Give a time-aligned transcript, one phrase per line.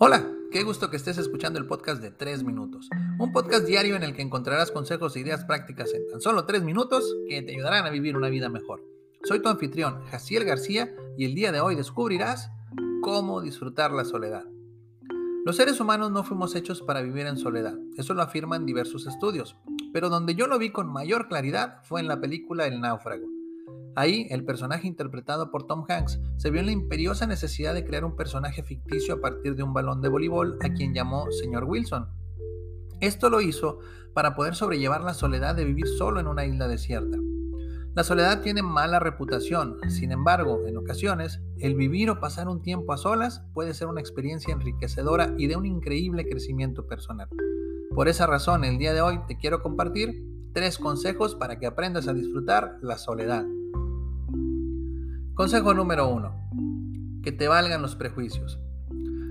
[0.00, 2.88] Hola, qué gusto que estés escuchando el podcast de 3 minutos.
[3.18, 6.62] Un podcast diario en el que encontrarás consejos e ideas prácticas en tan solo 3
[6.62, 8.80] minutos que te ayudarán a vivir una vida mejor.
[9.24, 12.48] Soy tu anfitrión, Jaciel García, y el día de hoy descubrirás
[13.02, 14.44] cómo disfrutar la soledad.
[15.44, 19.56] Los seres humanos no fuimos hechos para vivir en soledad, eso lo afirman diversos estudios,
[19.92, 23.26] pero donde yo lo vi con mayor claridad fue en la película El náufrago.
[23.98, 28.04] Ahí, el personaje interpretado por Tom Hanks se vio en la imperiosa necesidad de crear
[28.04, 32.06] un personaje ficticio a partir de un balón de voleibol a quien llamó señor Wilson.
[33.00, 33.80] Esto lo hizo
[34.14, 37.18] para poder sobrellevar la soledad de vivir solo en una isla desierta.
[37.96, 42.92] La soledad tiene mala reputación, sin embargo, en ocasiones, el vivir o pasar un tiempo
[42.92, 47.28] a solas puede ser una experiencia enriquecedora y de un increíble crecimiento personal.
[47.96, 52.06] Por esa razón, el día de hoy te quiero compartir tres consejos para que aprendas
[52.06, 53.44] a disfrutar la soledad.
[55.38, 57.20] Consejo número 1.
[57.22, 58.58] Que te valgan los prejuicios.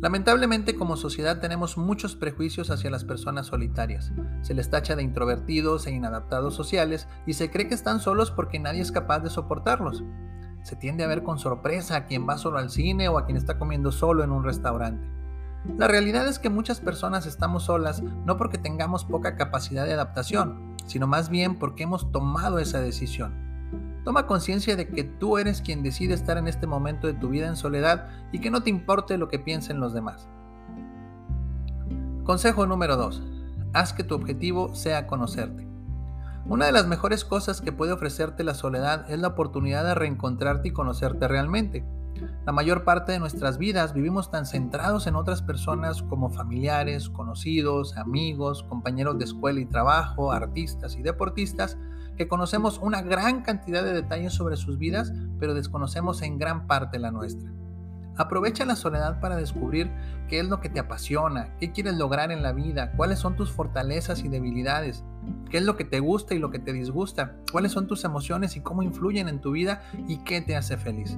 [0.00, 4.10] Lamentablemente como sociedad tenemos muchos prejuicios hacia las personas solitarias.
[4.40, 8.58] Se les tacha de introvertidos e inadaptados sociales y se cree que están solos porque
[8.58, 10.02] nadie es capaz de soportarlos.
[10.62, 13.36] Se tiende a ver con sorpresa a quien va solo al cine o a quien
[13.36, 15.06] está comiendo solo en un restaurante.
[15.76, 20.76] La realidad es que muchas personas estamos solas no porque tengamos poca capacidad de adaptación,
[20.86, 23.49] sino más bien porque hemos tomado esa decisión.
[24.04, 27.46] Toma conciencia de que tú eres quien decide estar en este momento de tu vida
[27.46, 30.28] en soledad y que no te importe lo que piensen los demás.
[32.24, 33.22] Consejo número 2.
[33.72, 35.68] Haz que tu objetivo sea conocerte.
[36.46, 40.68] Una de las mejores cosas que puede ofrecerte la soledad es la oportunidad de reencontrarte
[40.68, 41.84] y conocerte realmente.
[42.44, 47.96] La mayor parte de nuestras vidas vivimos tan centrados en otras personas como familiares, conocidos,
[47.96, 51.78] amigos, compañeros de escuela y trabajo, artistas y deportistas,
[52.20, 56.98] que conocemos una gran cantidad de detalles sobre sus vidas, pero desconocemos en gran parte
[56.98, 57.50] la nuestra.
[58.14, 59.90] Aprovecha la soledad para descubrir
[60.28, 63.50] qué es lo que te apasiona, qué quieres lograr en la vida, cuáles son tus
[63.50, 65.02] fortalezas y debilidades,
[65.48, 68.54] qué es lo que te gusta y lo que te disgusta, cuáles son tus emociones
[68.54, 71.16] y cómo influyen en tu vida y qué te hace feliz.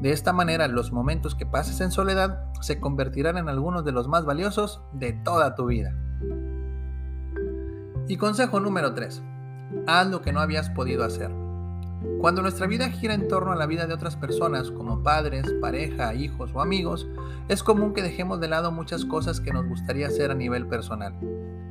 [0.00, 4.08] De esta manera, los momentos que pases en soledad se convertirán en algunos de los
[4.08, 5.94] más valiosos de toda tu vida.
[8.08, 9.22] Y consejo número 3
[9.86, 11.30] haz lo que no habías podido hacer.
[12.20, 16.14] Cuando nuestra vida gira en torno a la vida de otras personas, como padres, pareja,
[16.14, 17.08] hijos o amigos,
[17.48, 21.14] es común que dejemos de lado muchas cosas que nos gustaría hacer a nivel personal.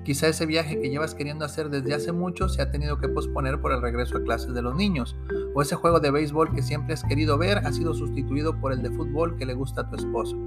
[0.03, 3.59] Quizá ese viaje que llevas queriendo hacer desde hace mucho se ha tenido que posponer
[3.59, 5.17] por el regreso a clases de los niños,
[5.53, 8.81] o ese juego de béisbol que siempre has querido ver ha sido sustituido por el
[8.81, 10.37] de fútbol que le gusta a tu esposo.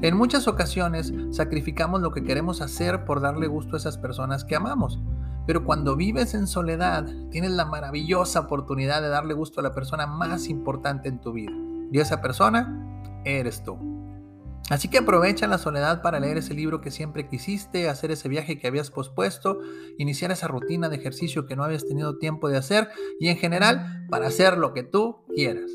[0.00, 4.54] En muchas ocasiones sacrificamos lo que queremos hacer por darle gusto a esas personas que
[4.54, 5.00] amamos.
[5.48, 10.06] Pero cuando vives en soledad, tienes la maravillosa oportunidad de darle gusto a la persona
[10.06, 11.54] más importante en tu vida.
[11.90, 13.78] Y esa persona eres tú.
[14.68, 18.58] Así que aprovecha la soledad para leer ese libro que siempre quisiste, hacer ese viaje
[18.58, 19.60] que habías pospuesto,
[19.96, 24.04] iniciar esa rutina de ejercicio que no habías tenido tiempo de hacer y en general
[24.10, 25.70] para hacer lo que tú quieras.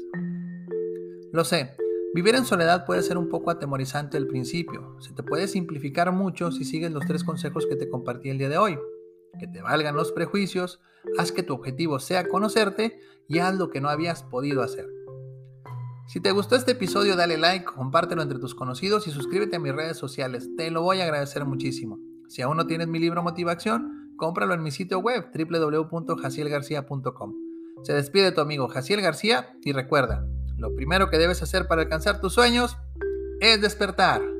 [1.32, 1.76] Lo sé,
[2.14, 4.98] vivir en soledad puede ser un poco atemorizante al principio.
[5.00, 8.50] Se te puede simplificar mucho si sigues los tres consejos que te compartí el día
[8.50, 8.78] de hoy
[9.40, 10.80] que te valgan los prejuicios,
[11.18, 14.88] haz que tu objetivo sea conocerte y haz lo que no habías podido hacer.
[16.08, 19.74] Si te gustó este episodio, dale like, compártelo entre tus conocidos y suscríbete a mis
[19.74, 20.50] redes sociales.
[20.58, 21.98] Te lo voy a agradecer muchísimo.
[22.28, 27.34] Si aún no tienes mi libro Motivación, cómpralo en mi sitio web www.jacielgarcía.com.
[27.84, 30.26] Se despide tu amigo Jaciel García y recuerda,
[30.58, 32.78] lo primero que debes hacer para alcanzar tus sueños
[33.40, 34.33] es despertar.